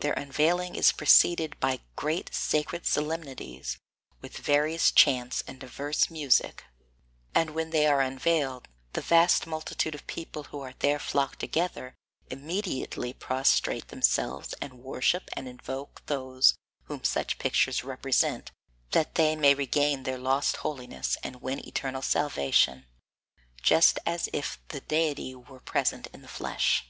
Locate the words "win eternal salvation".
21.40-22.84